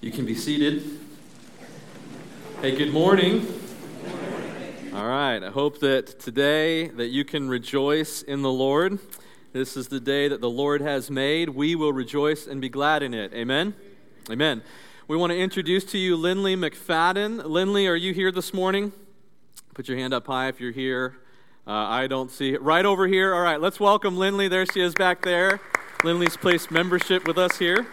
[0.00, 1.00] You can be seated.
[2.60, 3.44] Hey, good morning.
[4.94, 5.42] All right.
[5.42, 9.00] I hope that today that you can rejoice in the Lord.
[9.52, 11.48] This is the day that the Lord has made.
[11.48, 13.34] We will rejoice and be glad in it.
[13.34, 13.74] Amen.
[14.30, 14.62] Amen.
[15.08, 17.44] We want to introduce to you Lindley McFadden.
[17.46, 18.92] Lindley, are you here this morning?
[19.74, 21.16] Put your hand up high if you're here.
[21.66, 22.62] Uh, I don't see it.
[22.62, 23.34] Right over here.
[23.34, 24.46] All right, let's welcome Lindley.
[24.46, 25.60] There she is back there.
[26.04, 27.88] Lindley's placed membership with us here.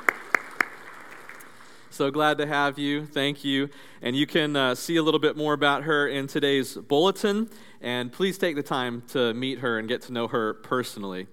[1.95, 3.05] So glad to have you.
[3.05, 3.69] Thank you.
[4.01, 7.49] And you can uh, see a little bit more about her in today's bulletin.
[7.79, 11.27] And please take the time to meet her and get to know her personally.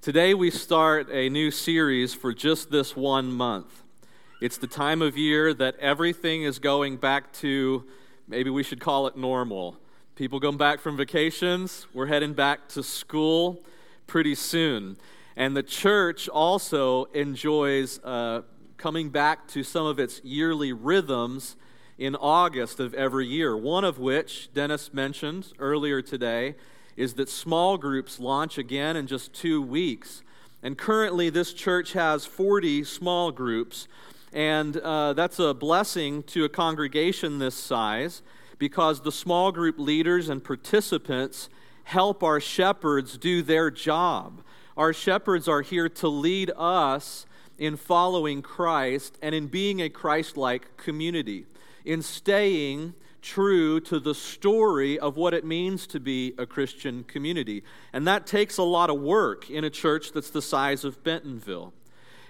[0.00, 3.82] Today, we start a new series for just this one month.
[4.40, 7.82] It's the time of year that everything is going back to,
[8.28, 9.76] maybe we should call it normal.
[10.14, 13.64] People going back from vacations, we're heading back to school
[14.06, 14.96] pretty soon.
[15.34, 18.42] And the church also enjoys uh,
[18.84, 21.56] coming back to some of its yearly rhythms
[21.96, 23.56] in August of every year.
[23.56, 26.54] One of which, Dennis mentioned earlier today,
[26.94, 30.22] is that small groups launch again in just two weeks.
[30.62, 33.88] And currently, this church has 40 small groups.
[34.34, 38.20] And uh, that's a blessing to a congregation this size
[38.58, 41.48] because the small group leaders and participants
[41.84, 44.42] help our shepherds do their job.
[44.76, 47.24] Our shepherds are here to lead us
[47.58, 51.46] in following Christ and in being a Christ like community,
[51.84, 57.62] in staying true to the story of what it means to be a Christian community.
[57.92, 61.72] And that takes a lot of work in a church that's the size of Bentonville.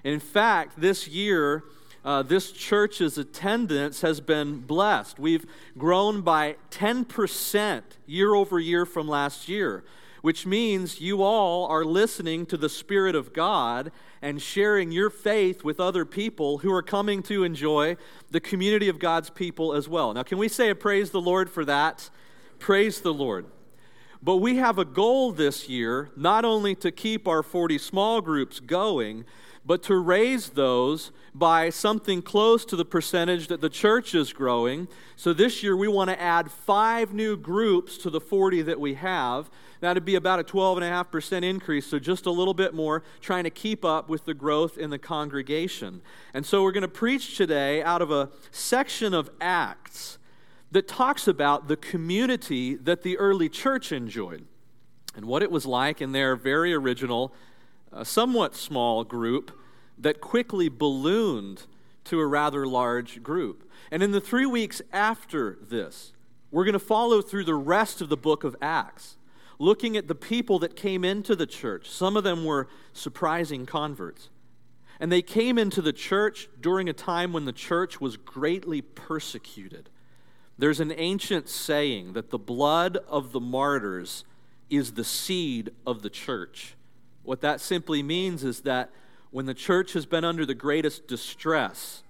[0.04, 1.64] In fact, this year,
[2.04, 5.18] uh, this church's attendance has been blessed.
[5.18, 9.84] We've grown by 10% year over year from last year
[10.24, 15.62] which means you all are listening to the Spirit of God and sharing your faith
[15.62, 17.94] with other people who are coming to enjoy
[18.30, 20.14] the community of God's people as well.
[20.14, 22.08] Now, can we say praise the Lord for that?
[22.58, 23.44] Praise the Lord.
[24.22, 28.60] But we have a goal this year not only to keep our 40 small groups
[28.60, 29.26] going,
[29.66, 34.88] but to raise those by something close to the percentage that the church is growing.
[35.16, 38.94] So this year we want to add five new groups to the 40 that we
[38.94, 39.50] have.
[39.84, 43.84] That'd be about a 12.5% increase, so just a little bit more, trying to keep
[43.84, 46.00] up with the growth in the congregation.
[46.32, 50.16] And so we're going to preach today out of a section of Acts
[50.70, 54.46] that talks about the community that the early church enjoyed
[55.14, 57.34] and what it was like in their very original,
[57.92, 59.52] uh, somewhat small group
[59.98, 61.64] that quickly ballooned
[62.04, 63.70] to a rather large group.
[63.90, 66.12] And in the three weeks after this,
[66.50, 69.16] we're going to follow through the rest of the book of Acts,
[69.58, 71.88] looking at the people that came into the church.
[71.88, 74.28] Some of them were surprising converts.
[75.00, 79.90] And they came into the church during a time when the church was greatly persecuted.
[80.56, 84.24] There's an ancient saying that the blood of the martyrs
[84.70, 86.74] is the seed of the church.
[87.22, 88.90] What that simply means is that
[89.30, 92.02] when the church has been under the greatest distress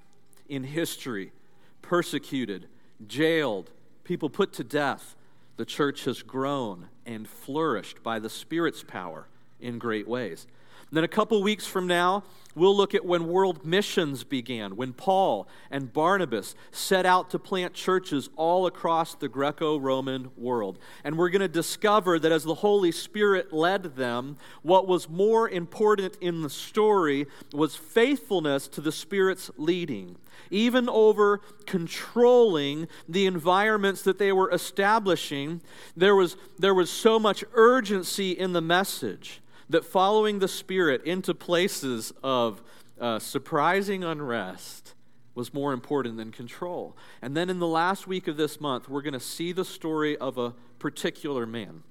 [0.48, 1.32] in history,
[1.80, 2.68] persecuted,
[3.06, 3.70] jailed,
[4.02, 5.16] people put to death,
[5.56, 9.26] the church has grown and flourished by the Spirit's power
[9.60, 10.46] in great ways.
[10.94, 12.22] And then a couple weeks from now,
[12.56, 17.74] We'll look at when world missions began, when Paul and Barnabas set out to plant
[17.74, 20.78] churches all across the Greco Roman world.
[21.02, 25.48] And we're going to discover that as the Holy Spirit led them, what was more
[25.48, 30.14] important in the story was faithfulness to the Spirit's leading,
[30.48, 35.60] even over controlling the environments that they were establishing.
[35.96, 41.34] There was, there was so much urgency in the message that following the Spirit into
[41.34, 42.62] places of
[43.00, 44.94] uh, surprising unrest
[45.34, 46.96] was more important than control.
[47.20, 50.16] And then in the last week of this month, we're going to see the story
[50.16, 51.82] of a particular man,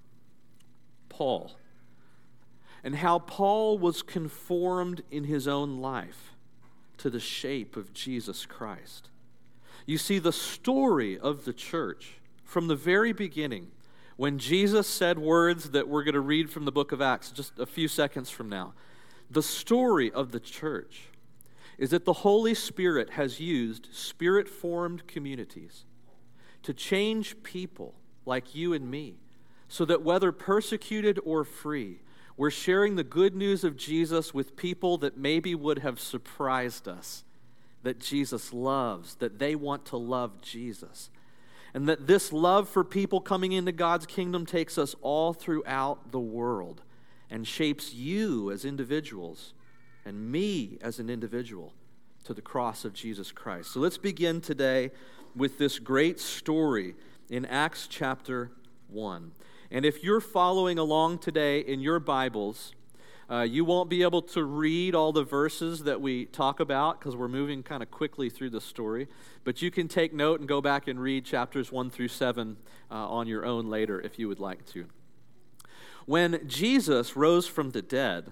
[1.10, 1.52] Paul,
[2.84, 6.36] and how Paul was conformed in his own life
[6.98, 9.10] to the shape of Jesus Christ.
[9.86, 12.14] You see, the story of the church
[12.46, 13.72] from the very beginning
[14.24, 17.60] when Jesus said words that we're going to read from the book of Acts just
[17.60, 18.74] a few seconds from now,
[19.30, 21.10] the story of the church
[21.78, 25.84] is that the Holy Spirit has used spirit formed communities
[26.62, 29.18] to change people like you and me
[29.68, 32.00] so that whether persecuted or free,
[32.38, 37.26] we're sharing the good news of Jesus with people that maybe would have surprised us
[37.82, 41.10] that Jesus loves, that they want to love Jesus
[41.74, 46.20] and that this love for people coming into God's kingdom takes us all throughout the
[46.20, 46.82] world
[47.30, 49.54] and shapes you as individuals
[50.06, 51.74] and me as an individual
[52.26, 53.72] to the cross of Jesus Christ.
[53.72, 54.92] So let's begin today
[55.36, 56.94] with this great story
[57.30, 58.52] in Acts chapter
[58.90, 59.32] 1.
[59.72, 62.74] And if you're following along today in your Bibles,
[63.30, 67.16] uh, you won't be able to read all the verses that we talk about because
[67.16, 69.08] we're moving kind of quickly through the story.
[69.44, 72.58] But you can take note and go back and read chapters 1 through 7
[72.92, 74.86] uh, on your own later if you would like to.
[76.06, 78.32] When Jesus rose from the dead,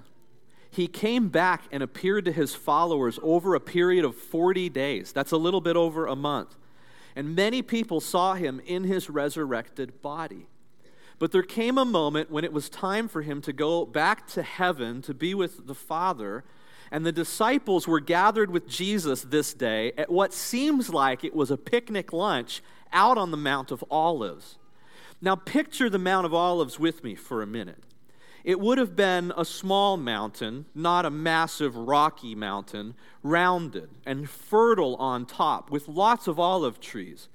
[0.69, 5.11] he came back and appeared to his followers over a period of 40 days.
[5.11, 6.55] That's a little bit over a month.
[7.15, 10.47] And many people saw him in his resurrected body.
[11.19, 14.41] But there came a moment when it was time for him to go back to
[14.41, 16.43] heaven to be with the Father.
[16.91, 21.51] And the disciples were gathered with Jesus this day at what seems like it was
[21.51, 22.61] a picnic lunch
[22.91, 24.57] out on the Mount of Olives.
[25.21, 27.83] Now, picture the Mount of Olives with me for a minute.
[28.43, 34.95] It would have been a small mountain, not a massive rocky mountain, rounded and fertile
[34.95, 37.29] on top with lots of olive trees.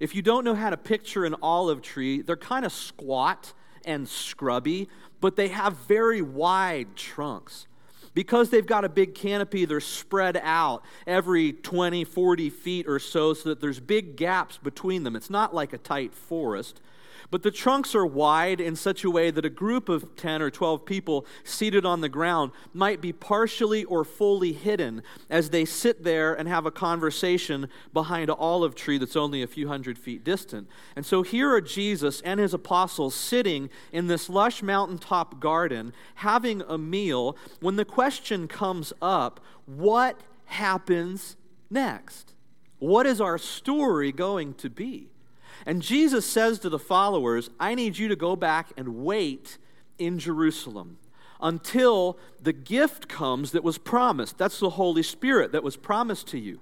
[0.00, 3.52] If you don't know how to picture an olive tree, they're kind of squat
[3.84, 4.88] and scrubby,
[5.20, 7.66] but they have very wide trunks.
[8.14, 13.34] Because they've got a big canopy, they're spread out every 20, 40 feet or so,
[13.34, 15.14] so that there's big gaps between them.
[15.14, 16.80] It's not like a tight forest.
[17.30, 20.50] But the trunks are wide in such a way that a group of 10 or
[20.50, 26.04] 12 people seated on the ground might be partially or fully hidden as they sit
[26.04, 30.24] there and have a conversation behind an olive tree that's only a few hundred feet
[30.24, 30.68] distant.
[30.96, 36.62] And so here are Jesus and his apostles sitting in this lush mountaintop garden having
[36.62, 41.36] a meal when the question comes up what happens
[41.70, 42.34] next?
[42.78, 45.08] What is our story going to be?
[45.66, 49.58] And Jesus says to the followers, I need you to go back and wait
[49.98, 50.98] in Jerusalem
[51.40, 54.38] until the gift comes that was promised.
[54.38, 56.60] That's the Holy Spirit that was promised to you.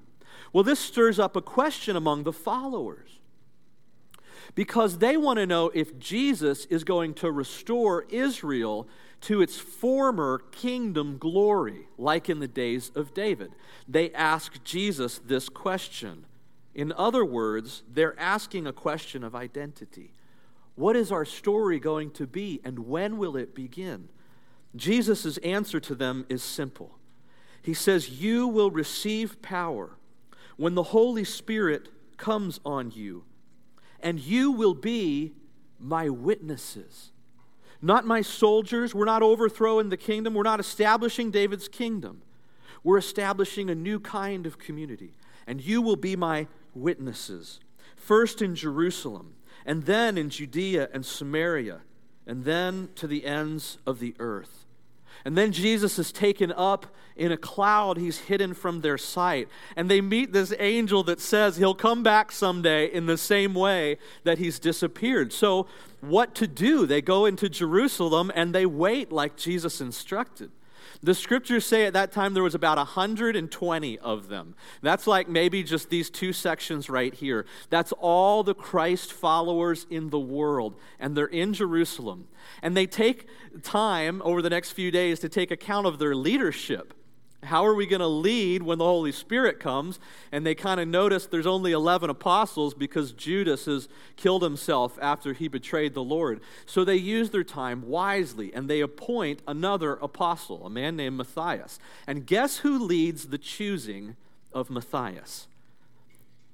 [0.52, 3.20] Well, this stirs up a question among the followers
[4.54, 8.88] because they want to know if Jesus is going to restore Israel
[9.22, 13.52] to its former kingdom glory, like in the days of David.
[13.88, 16.24] They ask Jesus this question
[16.76, 20.12] in other words, they're asking a question of identity.
[20.74, 24.10] What is our story going to be, and when will it begin?
[24.76, 26.98] Jesus' answer to them is simple.
[27.62, 29.96] He says, You will receive power
[30.58, 31.88] when the Holy Spirit
[32.18, 33.24] comes on you,
[34.00, 35.32] and you will be
[35.80, 37.10] my witnesses.
[37.80, 38.94] Not my soldiers.
[38.94, 40.34] We're not overthrowing the kingdom.
[40.34, 42.20] We're not establishing David's kingdom.
[42.84, 45.14] We're establishing a new kind of community.
[45.46, 47.60] And you will be my witnesses,
[47.96, 49.34] first in Jerusalem,
[49.64, 51.80] and then in Judea and Samaria,
[52.26, 54.66] and then to the ends of the earth.
[55.24, 56.86] And then Jesus is taken up
[57.16, 57.96] in a cloud.
[57.96, 59.48] He's hidden from their sight.
[59.74, 63.98] And they meet this angel that says he'll come back someday in the same way
[64.22, 65.32] that he's disappeared.
[65.32, 65.66] So,
[66.00, 66.86] what to do?
[66.86, 70.52] They go into Jerusalem and they wait like Jesus instructed.
[71.02, 74.54] The scriptures say at that time there was about 120 of them.
[74.82, 77.46] That's like maybe just these two sections right here.
[77.70, 82.28] That's all the Christ followers in the world, and they're in Jerusalem.
[82.62, 83.28] And they take
[83.62, 86.94] time over the next few days to take account of their leadership.
[87.46, 89.98] How are we going to lead when the Holy Spirit comes?
[90.30, 95.32] And they kind of notice there's only 11 apostles because Judas has killed himself after
[95.32, 96.40] he betrayed the Lord.
[96.66, 101.78] So they use their time wisely and they appoint another apostle, a man named Matthias.
[102.06, 104.16] And guess who leads the choosing
[104.52, 105.48] of Matthias?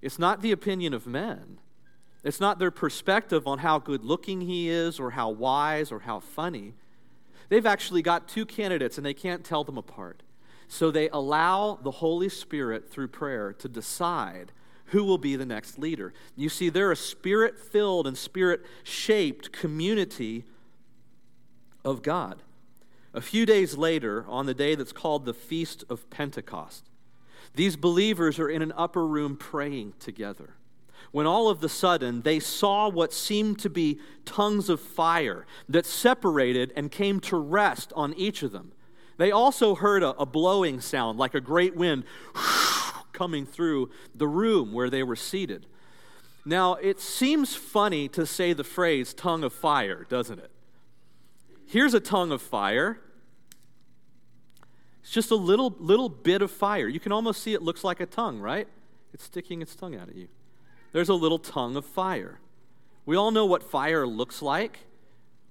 [0.00, 1.58] It's not the opinion of men.
[2.24, 6.20] It's not their perspective on how good looking he is or how wise or how
[6.20, 6.74] funny.
[7.48, 10.22] They've actually got two candidates and they can't tell them apart.
[10.72, 14.52] So they allow the Holy Spirit through prayer to decide
[14.86, 16.14] who will be the next leader.
[16.34, 20.46] You see, they're a spirit filled and spirit shaped community
[21.84, 22.42] of God.
[23.12, 26.88] A few days later, on the day that's called the Feast of Pentecost,
[27.54, 30.54] these believers are in an upper room praying together.
[31.10, 35.84] When all of the sudden they saw what seemed to be tongues of fire that
[35.84, 38.72] separated and came to rest on each of them.
[39.16, 42.04] They also heard a, a blowing sound like a great wind
[43.12, 45.66] coming through the room where they were seated.
[46.44, 50.50] Now, it seems funny to say the phrase tongue of fire, doesn't it?
[51.66, 53.00] Here's a tongue of fire.
[55.02, 56.88] It's just a little, little bit of fire.
[56.88, 58.68] You can almost see it looks like a tongue, right?
[59.14, 60.28] It's sticking its tongue out at you.
[60.92, 62.40] There's a little tongue of fire.
[63.06, 64.80] We all know what fire looks like.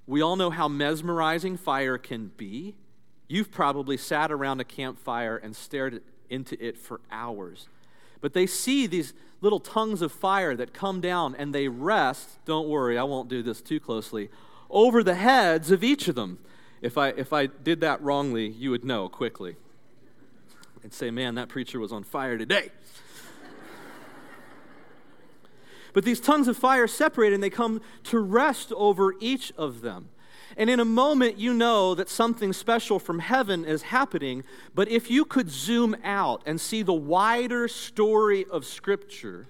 [0.08, 2.76] We all know how mesmerizing fire can be.
[3.32, 7.70] You've probably sat around a campfire and stared into it for hours.
[8.20, 12.68] But they see these little tongues of fire that come down and they rest, don't
[12.68, 14.30] worry, I won't do this too closely,
[14.70, 16.40] over the heads of each of them.
[16.82, 19.56] If I, if I did that wrongly, you would know quickly.
[20.84, 22.72] And say, man, that preacher was on fire today.
[25.94, 30.10] but these tongues of fire separate and they come to rest over each of them.
[30.58, 34.44] And in a moment, you know that something special from heaven is happening.
[34.76, 39.48] But if you could zoom out and see the wider story of Scripture,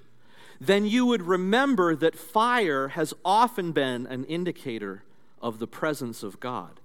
[0.59, 5.03] then you would remember that fire has often been an indicator
[5.41, 6.79] of the presence of God.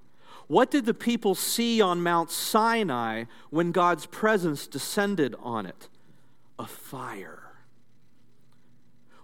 [0.48, 5.88] What did the people see on Mount Sinai when God's presence descended on it?
[6.58, 7.45] A fire.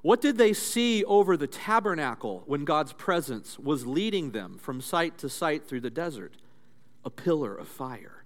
[0.03, 5.17] What did they see over the tabernacle when God's presence was leading them from site
[5.19, 6.35] to site through the desert?
[7.05, 8.25] A pillar of fire.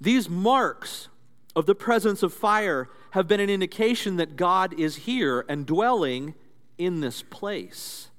[0.00, 1.08] These marks
[1.56, 6.34] of the presence of fire have been an indication that God is here and dwelling
[6.76, 8.10] in this place.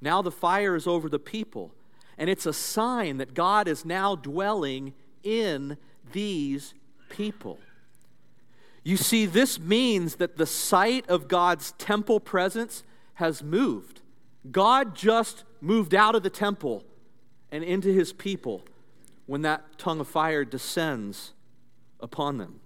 [0.00, 1.74] Now the fire is over the people,
[2.18, 5.76] and it's a sign that God is now dwelling in
[6.12, 6.74] these
[7.08, 7.58] people.
[8.86, 14.00] You see, this means that the site of God's temple presence has moved.
[14.48, 16.84] God just moved out of the temple
[17.50, 18.62] and into his people
[19.26, 21.32] when that tongue of fire descends
[21.98, 22.60] upon them.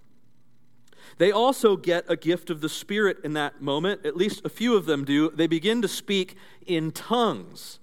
[1.17, 4.05] They also get a gift of the Spirit in that moment.
[4.05, 5.31] At least a few of them do.
[5.31, 6.35] They begin to speak
[6.67, 7.79] in tongues.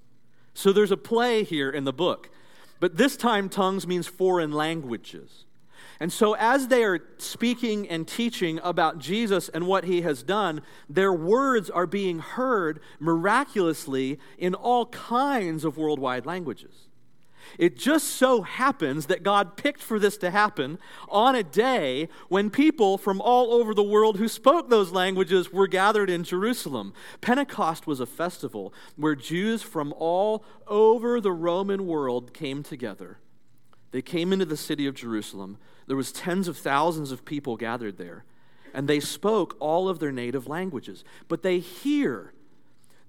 [0.54, 2.30] So there's a play here in the book.
[2.78, 5.44] But this time, tongues means foreign languages.
[6.00, 10.62] And so, as they are speaking and teaching about Jesus and what he has done,
[10.88, 16.88] their words are being heard miraculously in all kinds of worldwide languages.
[17.58, 20.78] It just so happens that God picked for this to happen
[21.08, 25.66] on a day when people from all over the world who spoke those languages were
[25.66, 26.92] gathered in Jerusalem.
[27.20, 33.18] Pentecost was a festival where Jews from all over the Roman world came together.
[33.90, 37.98] They came into the city of Jerusalem there was tens of thousands of people gathered
[37.98, 38.24] there,
[38.72, 41.02] and they spoke all of their native languages.
[41.26, 42.32] But they hear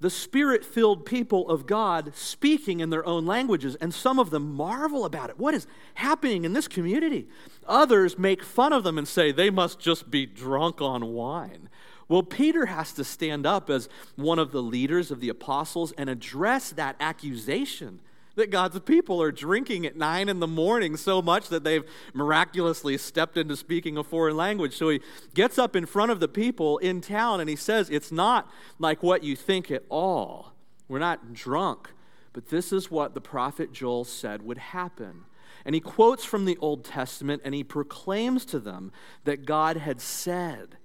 [0.01, 4.53] the spirit filled people of God speaking in their own languages, and some of them
[4.53, 5.37] marvel about it.
[5.37, 7.27] What is happening in this community?
[7.67, 11.67] Others make fun of them and say they must just be drunk on wine.
[12.07, 16.09] Well, Peter has to stand up as one of the leaders of the apostles and
[16.09, 17.99] address that accusation
[18.39, 22.97] that God's people are drinking at nine in the morning so much that they've miraculously
[22.97, 24.75] stepped into speaking a foreign language.
[24.75, 25.01] So he
[25.33, 29.03] gets up in front of the people in town and he says, It's not like
[29.03, 30.53] what you think at all.
[30.87, 31.91] We're not drunk,
[32.33, 35.25] but this is what the prophet Joel said would happen.
[35.65, 38.91] And he quotes from the Old Testament and he proclaims to them
[39.25, 40.78] that God had said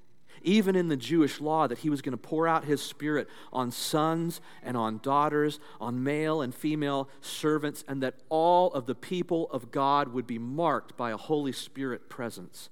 [0.45, 3.71] even in the Jewish law, that he was going to pour out his spirit on
[3.71, 9.51] sons and on daughters, on male and female servants, and that all of the people
[9.51, 12.69] of God would be marked by a Holy Spirit presence.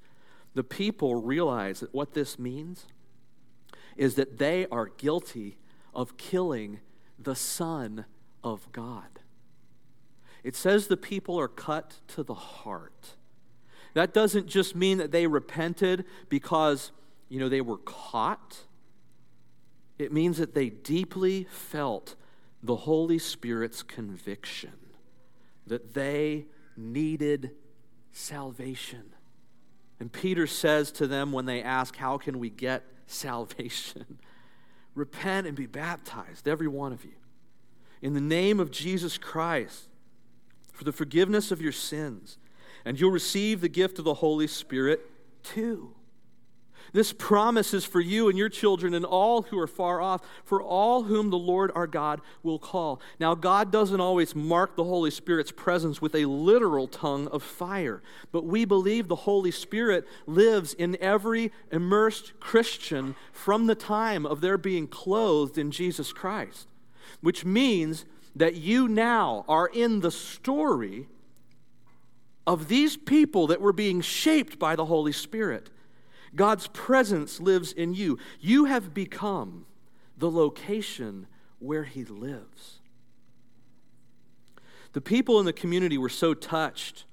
[0.54, 2.86] The people realize that what this means
[3.96, 5.56] is that they are guilty
[5.94, 6.80] of killing
[7.18, 8.04] the Son
[8.44, 9.20] of God.
[10.44, 13.16] It says the people are cut to the heart.
[13.94, 16.92] That doesn't just mean that they repented because
[17.32, 18.58] you know, they were caught.
[19.98, 22.14] It means that they deeply felt
[22.62, 24.74] the Holy Spirit's conviction
[25.66, 26.44] that they
[26.76, 27.52] needed
[28.12, 29.14] salvation.
[29.98, 34.18] And Peter says to them when they ask, How can we get salvation?
[34.94, 37.14] Repent and be baptized, every one of you,
[38.02, 39.88] in the name of Jesus Christ
[40.70, 42.36] for the forgiveness of your sins,
[42.84, 45.00] and you'll receive the gift of the Holy Spirit
[45.42, 45.94] too.
[46.92, 50.62] This promise is for you and your children and all who are far off, for
[50.62, 53.00] all whom the Lord our God will call.
[53.18, 58.02] Now, God doesn't always mark the Holy Spirit's presence with a literal tongue of fire,
[58.30, 64.40] but we believe the Holy Spirit lives in every immersed Christian from the time of
[64.40, 66.68] their being clothed in Jesus Christ,
[67.20, 71.06] which means that you now are in the story
[72.46, 75.70] of these people that were being shaped by the Holy Spirit.
[76.34, 78.18] God's presence lives in you.
[78.40, 79.66] You have become
[80.16, 81.26] the location
[81.58, 82.80] where He lives.
[84.92, 87.04] The people in the community were so touched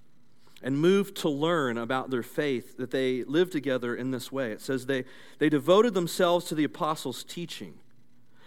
[0.61, 4.51] and moved to learn about their faith that they lived together in this way.
[4.51, 5.05] It says they,
[5.37, 7.75] they devoted themselves to the apostles' teaching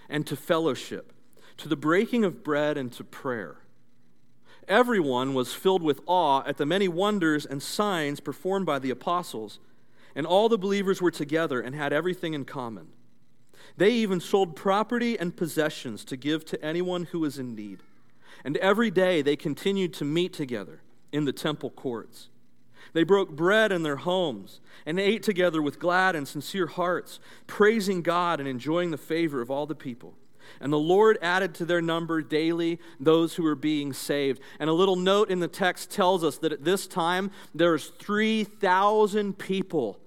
[0.09, 1.12] and to fellowship,
[1.57, 3.59] to the breaking of bread and to prayer.
[4.69, 9.59] Everyone was filled with awe at the many wonders and signs performed by the apostles,
[10.14, 12.88] and all the believers were together and had everything in common.
[13.76, 17.81] They even sold property and possessions to give to anyone who was in need.
[18.45, 20.81] And every day they continued to meet together
[21.12, 22.28] in the temple courts.
[22.92, 28.02] They broke bread in their homes and ate together with glad and sincere hearts, praising
[28.02, 30.14] God and enjoying the favor of all the people.
[30.61, 34.40] And the Lord added to their number daily those who were being saved.
[34.59, 39.38] And a little note in the text tells us that at this time there's 3,000
[39.38, 39.99] people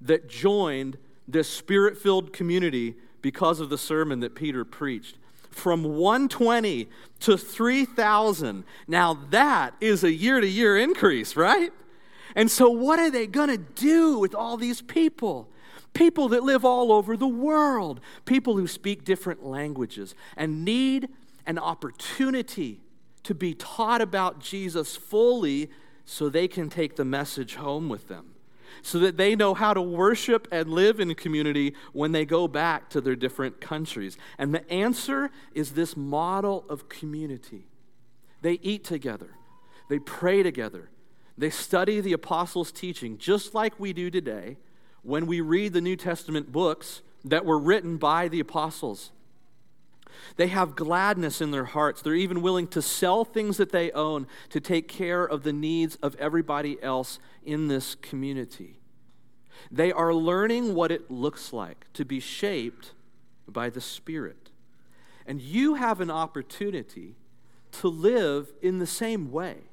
[0.00, 5.16] that joined this spirit filled community because of the sermon that Peter preached.
[5.50, 6.88] From 120
[7.20, 8.64] to 3,000.
[8.86, 11.72] Now that is a year to year increase, right?
[12.34, 15.48] And so, what are they going to do with all these people?
[15.98, 21.08] People that live all over the world, people who speak different languages and need
[21.44, 22.80] an opportunity
[23.24, 25.68] to be taught about Jesus fully
[26.04, 28.36] so they can take the message home with them,
[28.80, 32.88] so that they know how to worship and live in community when they go back
[32.90, 34.16] to their different countries.
[34.38, 37.66] And the answer is this model of community.
[38.40, 39.30] They eat together,
[39.88, 40.90] they pray together,
[41.36, 44.58] they study the apostles' teaching just like we do today
[45.02, 49.10] when we read the New Testament books that were written by the apostles.
[50.36, 52.02] They have gladness in their hearts.
[52.02, 55.96] They're even willing to sell things that they own to take care of the needs
[55.96, 58.78] of everybody else in this community.
[59.70, 62.92] They are learning what it looks like to be shaped
[63.46, 64.50] by the Spirit.
[65.26, 67.16] And you have an opportunity
[67.72, 69.67] to live in the same way.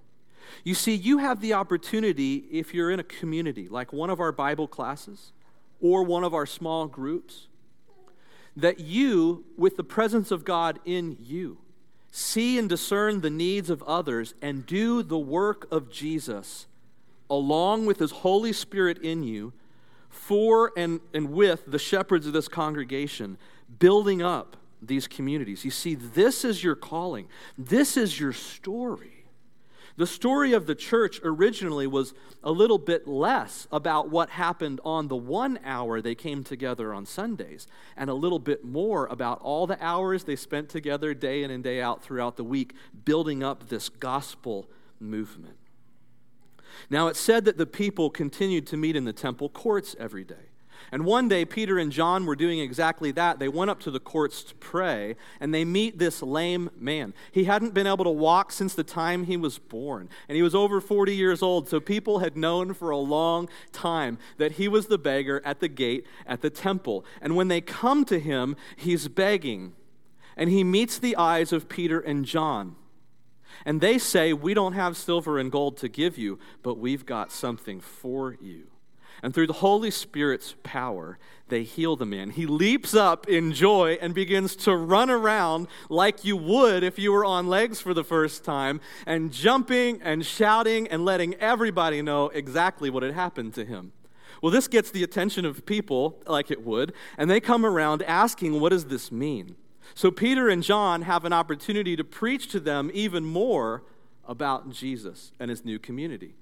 [0.64, 4.32] You see, you have the opportunity if you're in a community, like one of our
[4.32, 5.32] Bible classes
[5.82, 7.48] or one of our small groups,
[8.56, 11.58] that you, with the presence of God in you,
[12.12, 16.68] see and discern the needs of others and do the work of Jesus
[17.30, 19.52] along with His Holy Spirit in you
[20.10, 23.38] for and, and with the shepherds of this congregation,
[23.80, 25.66] building up these communities.
[25.66, 27.28] You see, this is your calling,
[27.58, 29.15] this is your story.
[29.98, 35.08] The story of the church originally was a little bit less about what happened on
[35.08, 39.68] the one hour they came together on Sundays, and a little bit more about all
[39.68, 42.74] the hours they spent together day in and day out throughout the week,
[43.06, 45.58] building up this gospel movement.
[46.90, 50.50] Now, it's said that the people continued to meet in the temple courts every day.
[50.92, 53.40] And one day, Peter and John were doing exactly that.
[53.40, 57.14] They went up to the courts to pray, and they meet this lame man.
[57.32, 60.56] He hadn't been able to walk since the time he was born, and he was
[60.56, 61.70] over 40 years old.
[61.70, 65.68] So people had known for a long time that he was the beggar at the
[65.68, 67.06] gate at the temple.
[67.22, 69.74] And when they come to him, he's begging,
[70.38, 72.76] and he meets the eyes of Peter and John.
[73.66, 77.32] And they say, We don't have silver and gold to give you, but we've got
[77.32, 78.68] something for you.
[79.24, 82.32] And through the Holy Spirit's power, they heal the man.
[82.32, 87.12] He leaps up in joy and begins to run around like you would if you
[87.12, 92.30] were on legs for the first time, and jumping and shouting and letting everybody know
[92.30, 93.92] exactly what had happened to him.
[94.42, 98.60] Well, this gets the attention of people like it would, and they come around asking,
[98.60, 99.56] What does this mean?
[99.94, 103.84] So Peter and John have an opportunity to preach to them even more
[104.28, 106.36] about Jesus and his new community.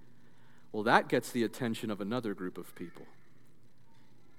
[0.74, 3.06] Well, that gets the attention of another group of people.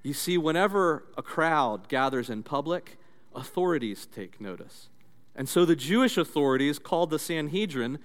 [0.02, 2.98] You see, whenever a crowd gathers in public,
[3.34, 4.88] authorities take notice.
[5.34, 7.98] And so the Jewish authorities, called the Sanhedrin,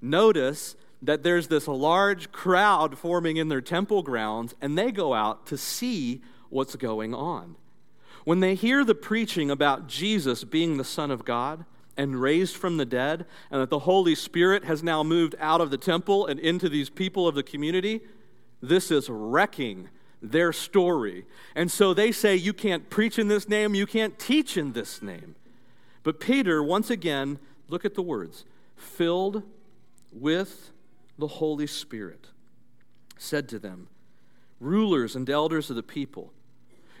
[0.00, 5.46] notice that there's this large crowd forming in their temple grounds, and they go out
[5.46, 7.56] to see what's going on.
[8.24, 11.64] When they hear the preaching about Jesus being the Son of God,
[11.96, 15.70] and raised from the dead, and that the Holy Spirit has now moved out of
[15.70, 18.00] the temple and into these people of the community,
[18.60, 19.88] this is wrecking
[20.22, 21.26] their story.
[21.54, 25.02] And so they say, You can't preach in this name, you can't teach in this
[25.02, 25.34] name.
[26.02, 28.44] But Peter, once again, look at the words
[28.76, 29.42] filled
[30.10, 30.70] with
[31.18, 32.28] the Holy Spirit,
[33.18, 33.88] said to them,
[34.60, 36.32] Rulers and elders of the people,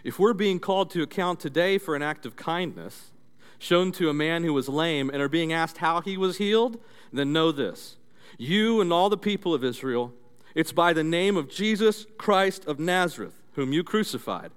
[0.04, 3.11] if we're being called to account today for an act of kindness,
[3.62, 6.80] shown to a man who was lame and are being asked how he was healed,
[7.12, 7.96] then know this
[8.38, 10.12] you and all the people of Israel,
[10.54, 14.50] it's by the name of Jesus Christ of Nazareth, whom you crucified,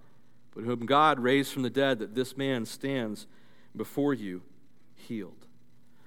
[0.55, 3.27] but whom God raised from the dead, that this man stands
[3.75, 4.41] before you
[4.95, 5.45] healed.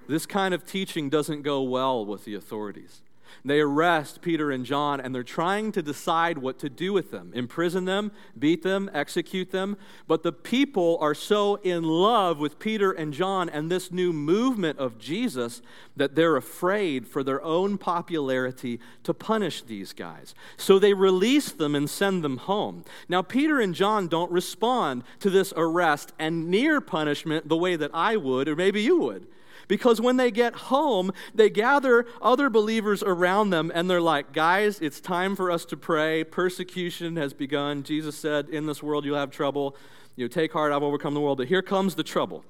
[0.07, 3.01] This kind of teaching doesn't go well with the authorities.
[3.43, 7.31] They arrest Peter and John, and they're trying to decide what to do with them
[7.33, 9.77] imprison them, beat them, execute them.
[10.07, 14.79] But the people are so in love with Peter and John and this new movement
[14.79, 15.61] of Jesus
[15.95, 20.33] that they're afraid for their own popularity to punish these guys.
[20.57, 22.83] So they release them and send them home.
[23.07, 27.91] Now, Peter and John don't respond to this arrest and near punishment the way that
[27.93, 29.27] I would, or maybe you would.
[29.69, 34.79] Because when they get home, they gather other believers around them and they're like, guys,
[34.81, 36.23] it's time for us to pray.
[36.23, 37.83] Persecution has begun.
[37.83, 39.77] Jesus said, In this world you'll have trouble.
[40.15, 41.37] You know, take heart, I've overcome the world.
[41.37, 42.43] But here comes the trouble.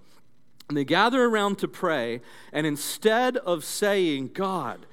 [0.70, 2.22] And they gather around to pray,
[2.54, 4.86] and instead of saying, God,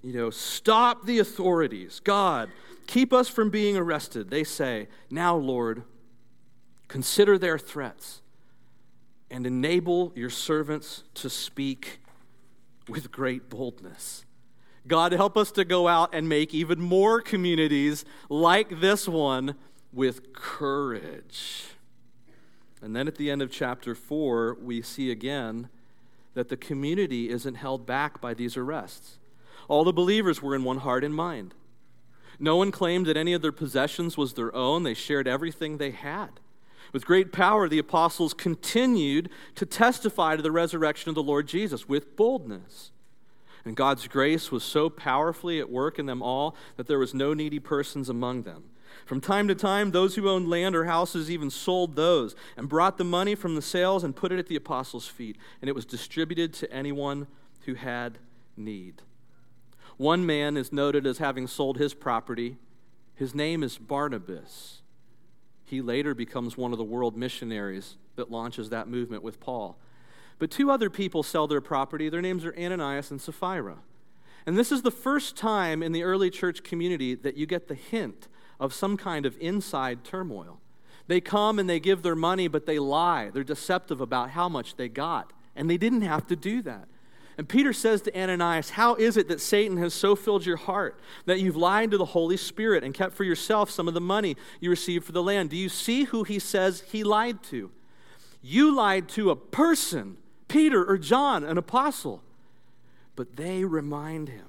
[0.00, 2.50] you know, stop the authorities, God,
[2.86, 5.82] keep us from being arrested, they say, Now, Lord,
[6.88, 8.22] consider their threats
[9.34, 11.98] and enable your servants to speak
[12.88, 14.24] with great boldness.
[14.86, 19.56] God, help us to go out and make even more communities like this one
[19.92, 21.64] with courage.
[22.80, 25.68] And then at the end of chapter 4, we see again
[26.34, 29.18] that the community isn't held back by these arrests.
[29.66, 31.54] All the believers were in one heart and mind.
[32.38, 35.90] No one claimed that any of their possessions was their own, they shared everything they
[35.90, 36.38] had.
[36.94, 41.88] With great power, the apostles continued to testify to the resurrection of the Lord Jesus
[41.88, 42.92] with boldness.
[43.64, 47.34] And God's grace was so powerfully at work in them all that there was no
[47.34, 48.66] needy persons among them.
[49.06, 52.96] From time to time, those who owned land or houses even sold those and brought
[52.96, 55.84] the money from the sales and put it at the apostles' feet, and it was
[55.84, 57.26] distributed to anyone
[57.64, 58.18] who had
[58.56, 59.02] need.
[59.96, 62.56] One man is noted as having sold his property.
[63.16, 64.82] His name is Barnabas.
[65.64, 69.76] He later becomes one of the world missionaries that launches that movement with Paul.
[70.38, 72.08] But two other people sell their property.
[72.08, 73.78] Their names are Ananias and Sapphira.
[74.46, 77.74] And this is the first time in the early church community that you get the
[77.74, 78.28] hint
[78.60, 80.60] of some kind of inside turmoil.
[81.06, 83.30] They come and they give their money, but they lie.
[83.30, 85.32] They're deceptive about how much they got.
[85.56, 86.88] And they didn't have to do that.
[87.36, 91.00] And Peter says to Ananias, How is it that Satan has so filled your heart
[91.26, 94.36] that you've lied to the Holy Spirit and kept for yourself some of the money
[94.60, 95.50] you received for the land?
[95.50, 97.70] Do you see who he says he lied to?
[98.40, 100.18] You lied to a person,
[100.48, 102.22] Peter or John, an apostle.
[103.16, 104.46] But they remind him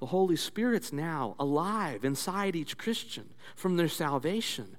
[0.00, 4.76] the Holy Spirit's now alive inside each Christian from their salvation.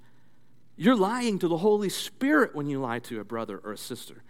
[0.76, 4.24] You're lying to the Holy Spirit when you lie to a brother or a sister.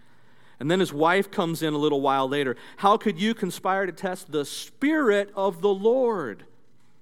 [0.58, 2.56] And then his wife comes in a little while later.
[2.78, 6.44] How could you conspire to test the Spirit of the Lord?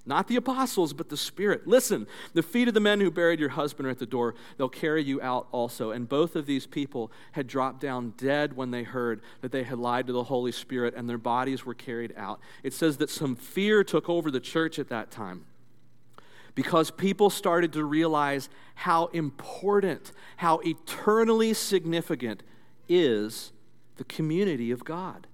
[0.06, 1.66] Not the apostles, but the Spirit.
[1.66, 4.34] Listen, the feet of the men who buried your husband are at the door.
[4.58, 5.92] They'll carry you out also.
[5.92, 9.78] And both of these people had dropped down dead when they heard that they had
[9.78, 12.40] lied to the Holy Spirit and their bodies were carried out.
[12.62, 15.46] It says that some fear took over the church at that time
[16.54, 22.42] because people started to realize how important, how eternally significant
[22.88, 23.52] is
[23.96, 25.26] the community of God.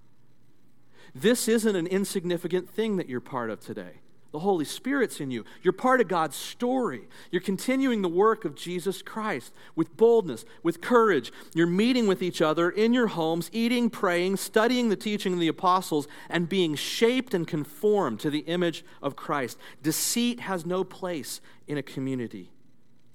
[1.15, 4.01] This isn't an insignificant thing that you're part of today.
[4.33, 5.45] The Holy Spirit's in you.
[5.61, 7.09] You're part of God's story.
[7.33, 11.33] You're continuing the work of Jesus Christ with boldness, with courage.
[11.53, 15.49] You're meeting with each other in your homes, eating, praying, studying the teaching of the
[15.49, 19.59] apostles, and being shaped and conformed to the image of Christ.
[19.83, 22.53] Deceit has no place in a community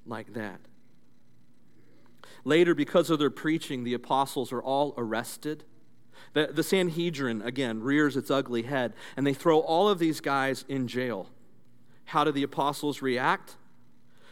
[0.06, 0.60] like that.
[2.46, 5.64] Later, because of their preaching, the apostles are all arrested.
[6.34, 10.64] The, the Sanhedrin, again, rears its ugly head, and they throw all of these guys
[10.70, 11.30] in jail.
[12.06, 13.56] How do the apostles react?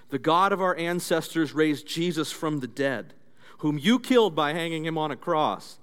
[0.10, 3.16] The God of our ancestors raised Jesus from the dead,
[3.60, 5.80] whom you killed by hanging him on a cross.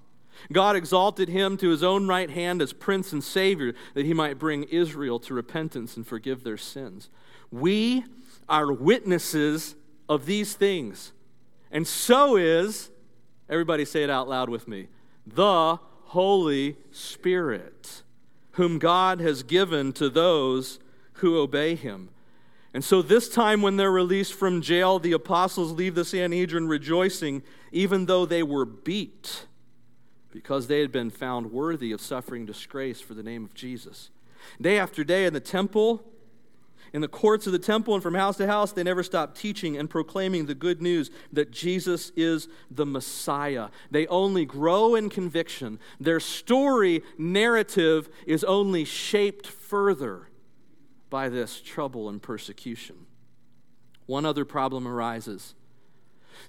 [0.53, 4.39] God exalted him to his own right hand as Prince and Savior, that he might
[4.39, 7.09] bring Israel to repentance and forgive their sins.
[7.51, 8.05] We
[8.47, 9.75] are witnesses
[10.07, 11.11] of these things.
[11.71, 12.91] And so is,
[13.49, 14.87] everybody say it out loud with me,
[15.25, 18.03] the Holy Spirit,
[18.51, 20.79] whom God has given to those
[21.13, 22.09] who obey him.
[22.73, 27.43] And so, this time when they're released from jail, the apostles leave the Sanhedrin rejoicing,
[27.71, 29.45] even though they were beat,
[30.31, 34.09] because they had been found worthy of suffering disgrace for the name of Jesus.
[34.59, 36.03] Day after day in the temple,
[36.93, 39.77] in the courts of the temple and from house to house, they never stopped teaching
[39.77, 43.69] and proclaiming the good news that Jesus is the Messiah.
[43.89, 45.79] They only grow in conviction.
[45.99, 50.27] Their story narrative is only shaped further
[51.09, 53.05] by this trouble and persecution.
[54.05, 55.55] One other problem arises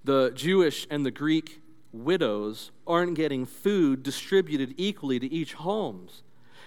[0.04, 1.60] the Jewish and the Greek
[1.92, 6.22] widows aren't getting food distributed equally to each homes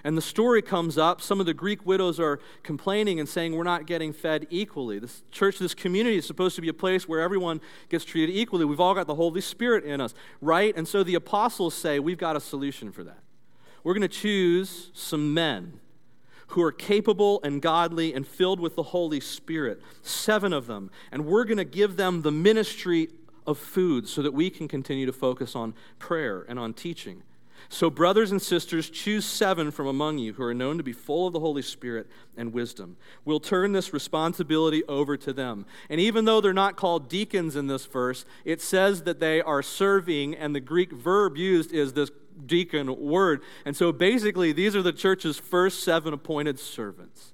[0.06, 1.20] And the story comes up.
[1.20, 5.00] Some of the Greek widows are complaining and saying, We're not getting fed equally.
[5.00, 8.66] This church, this community is supposed to be a place where everyone gets treated equally.
[8.66, 10.78] We've all got the Holy Spirit in us, right?
[10.78, 13.18] And so the apostles say, We've got a solution for that.
[13.84, 15.80] We're going to choose some men
[16.50, 21.26] who are capable and godly and filled with the Holy Spirit, seven of them, and
[21.26, 23.10] we're going to give them the ministry
[23.48, 27.24] of food so that we can continue to focus on prayer and on teaching.
[27.70, 31.28] So, brothers and sisters, choose seven from among you who are known to be full
[31.28, 32.98] of the Holy Spirit and wisdom.
[33.24, 35.66] We'll turn this responsibility over to them.
[35.90, 39.62] And even though they're not called deacons in this verse, it says that they are
[39.62, 42.12] serving, and the Greek verb used is this
[42.46, 43.42] deacon word.
[43.66, 47.34] And so, basically, these are the church's first seven appointed servants.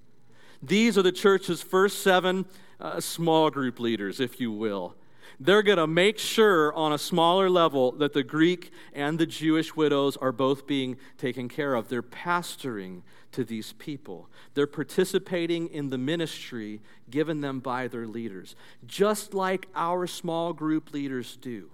[0.64, 2.46] These are the church's first seven
[2.80, 4.96] uh, small group leaders, if you will
[5.44, 9.76] they're going to make sure on a smaller level that the Greek and the Jewish
[9.76, 11.90] widows are both being taken care of.
[11.90, 13.02] They're pastoring
[13.32, 19.70] to these people, they're participating in the ministry given them by their leaders, just like
[19.74, 21.72] our small group leaders do.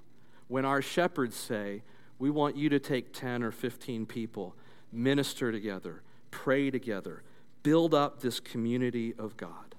[0.47, 1.82] When our shepherds say,
[2.19, 4.56] We want you to take 10 or 15 people,
[4.91, 7.23] minister together, pray together,
[7.63, 9.75] build up this community of God.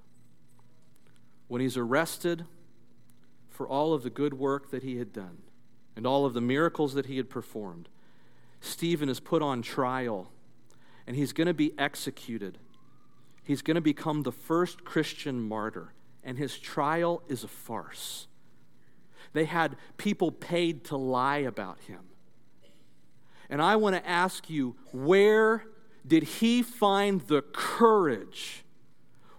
[1.47, 2.45] When he's arrested,
[3.59, 5.39] for all of the good work that he had done
[5.97, 7.89] and all of the miracles that he had performed.
[8.61, 10.31] Stephen is put on trial
[11.09, 12.59] and he's going to be executed.
[13.43, 15.93] He's going to become the first Christian martyr,
[16.23, 18.29] and his trial is a farce.
[19.33, 22.03] They had people paid to lie about him.
[23.51, 25.65] And I want to ask you where
[26.07, 28.65] did he find the courage?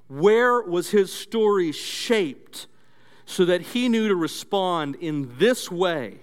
[0.09, 2.67] Where was his story shaped
[3.29, 6.17] so that he knew to respond in this way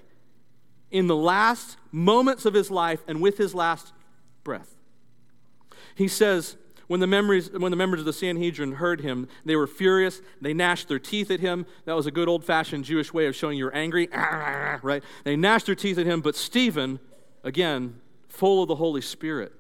[0.91, 3.93] in the last moments of his life and with his last
[4.43, 4.75] breath.
[5.95, 6.57] He says,
[6.89, 10.21] when the, memories, when the members of the Sanhedrin heard him, they were furious.
[10.41, 11.65] They gnashed their teeth at him.
[11.85, 15.03] That was a good old fashioned Jewish way of showing you're angry, right?
[15.23, 16.99] They gnashed their teeth at him, but Stephen,
[17.45, 19.53] again, full of the Holy Spirit,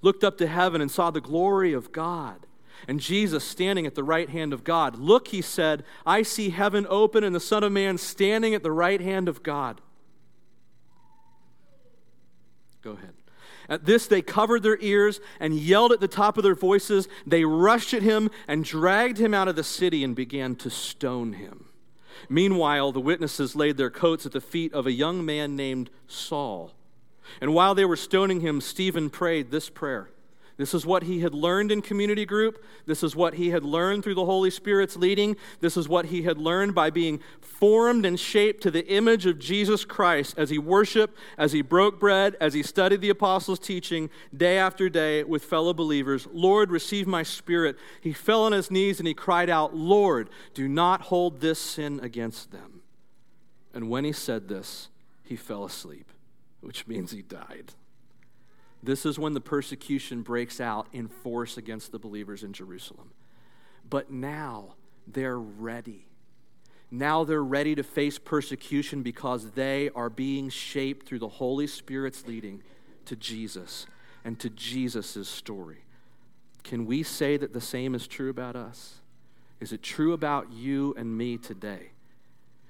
[0.00, 2.44] looked up to heaven and saw the glory of God
[2.88, 4.96] and Jesus standing at the right hand of God.
[4.96, 8.72] Look, he said, I see heaven open and the Son of Man standing at the
[8.72, 9.80] right hand of God.
[12.82, 13.14] Go ahead.
[13.68, 17.08] At this, they covered their ears and yelled at the top of their voices.
[17.26, 21.34] They rushed at him and dragged him out of the city and began to stone
[21.34, 21.66] him.
[22.28, 26.72] Meanwhile, the witnesses laid their coats at the feet of a young man named Saul.
[27.40, 30.10] And while they were stoning him, Stephen prayed this prayer
[30.56, 32.62] this is what he had learned in community group.
[32.86, 35.36] This is what he had learned through the Holy Spirit's leading.
[35.60, 39.38] This is what he had learned by being formed and shaped to the image of
[39.38, 44.10] Jesus Christ as he worshiped, as he broke bread, as he studied the apostles' teaching
[44.36, 46.28] day after day with fellow believers.
[46.32, 47.76] Lord, receive my spirit.
[48.00, 51.98] He fell on his knees and he cried out, Lord, do not hold this sin
[52.02, 52.82] against them.
[53.74, 54.88] And when he said this,
[55.22, 56.12] he fell asleep,
[56.60, 57.72] which means he died.
[58.82, 63.12] This is when the persecution breaks out in force against the believers in Jerusalem.
[63.88, 64.74] But now
[65.06, 66.06] they're ready.
[66.90, 72.26] Now they're ready to face persecution because they are being shaped through the Holy Spirit's
[72.26, 72.62] leading
[73.06, 73.86] to Jesus
[74.24, 75.84] and to Jesus' story.
[76.64, 79.00] Can we say that the same is true about us?
[79.60, 81.92] Is it true about you and me today?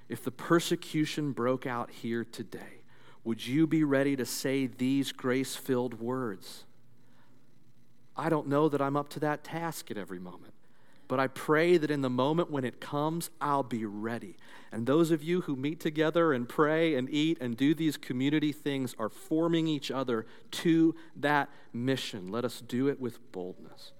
[0.09, 2.82] If the persecution broke out here today,
[3.23, 6.65] would you be ready to say these grace filled words?
[8.15, 10.53] I don't know that I'm up to that task at every moment,
[11.07, 14.35] but I pray that in the moment when it comes, I'll be ready.
[14.71, 18.51] And those of you who meet together and pray and eat and do these community
[18.51, 22.27] things are forming each other to that mission.
[22.29, 23.93] Let us do it with boldness.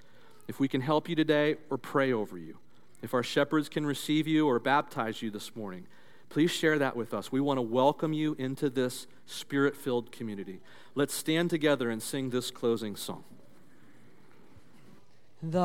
[0.47, 2.57] If we can help you today or pray over you,
[3.01, 5.87] if our shepherds can receive you or baptize you this morning,
[6.33, 7.31] please share that with us.
[7.31, 10.61] We want to welcome you into this spirit filled community.
[10.95, 13.23] Let's stand together and sing this closing song.
[15.43, 15.59] The